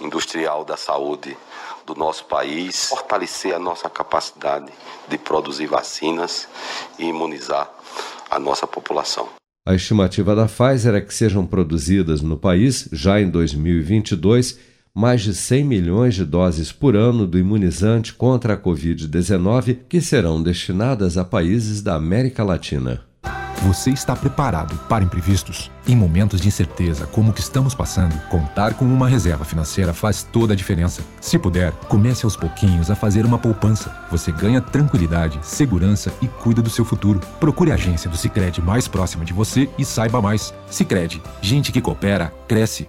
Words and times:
industrial 0.00 0.64
da 0.64 0.76
saúde 0.76 1.36
do 1.84 1.94
nosso 1.96 2.24
país, 2.26 2.86
fortalecer 2.86 3.54
a 3.54 3.58
nossa 3.58 3.90
capacidade 3.90 4.72
de 5.08 5.18
produzir 5.18 5.66
vacinas 5.66 6.48
e 6.98 7.06
imunizar 7.06 7.68
a 8.30 8.38
nossa 8.38 8.66
população. 8.66 9.28
A 9.66 9.74
estimativa 9.74 10.34
da 10.34 10.46
Pfizer 10.46 10.94
é 10.94 11.00
que 11.00 11.12
sejam 11.12 11.44
produzidas 11.44 12.22
no 12.22 12.38
país, 12.38 12.88
já 12.92 13.20
em 13.20 13.28
2022, 13.28 14.58
mais 14.98 15.20
de 15.20 15.32
100 15.32 15.62
milhões 15.62 16.16
de 16.16 16.24
doses 16.24 16.72
por 16.72 16.96
ano 16.96 17.24
do 17.24 17.38
imunizante 17.38 18.12
contra 18.12 18.54
a 18.54 18.56
Covid-19 18.56 19.78
que 19.88 20.00
serão 20.00 20.42
destinadas 20.42 21.16
a 21.16 21.24
países 21.24 21.80
da 21.80 21.94
América 21.94 22.42
Latina. 22.42 23.02
Você 23.62 23.90
está 23.90 24.16
preparado 24.16 24.76
para 24.88 25.04
imprevistos? 25.04 25.70
Em 25.86 25.94
momentos 25.94 26.40
de 26.40 26.48
incerteza 26.48 27.06
como 27.06 27.30
o 27.30 27.32
que 27.32 27.40
estamos 27.40 27.76
passando, 27.76 28.12
contar 28.28 28.74
com 28.74 28.84
uma 28.84 29.08
reserva 29.08 29.44
financeira 29.44 29.94
faz 29.94 30.24
toda 30.24 30.52
a 30.52 30.56
diferença. 30.56 31.00
Se 31.20 31.38
puder, 31.38 31.70
comece 31.88 32.24
aos 32.24 32.36
pouquinhos 32.36 32.90
a 32.90 32.96
fazer 32.96 33.24
uma 33.24 33.38
poupança. 33.38 33.94
Você 34.10 34.32
ganha 34.32 34.60
tranquilidade, 34.60 35.38
segurança 35.42 36.12
e 36.20 36.26
cuida 36.26 36.60
do 36.60 36.70
seu 36.70 36.84
futuro. 36.84 37.20
Procure 37.38 37.70
a 37.70 37.74
agência 37.74 38.10
do 38.10 38.16
Sicredi 38.16 38.60
mais 38.60 38.88
próxima 38.88 39.24
de 39.24 39.32
você 39.32 39.68
e 39.78 39.84
saiba 39.84 40.20
mais. 40.20 40.52
Sicredi, 40.68 41.22
gente 41.40 41.70
que 41.70 41.80
coopera 41.80 42.32
cresce. 42.48 42.88